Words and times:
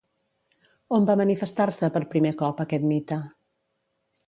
On 0.97 1.05
va 1.09 1.15
manifestar-se, 1.21 1.91
per 1.97 2.03
primer 2.15 2.33
cop, 2.41 2.65
aquest 2.67 2.91
mite? 2.95 3.21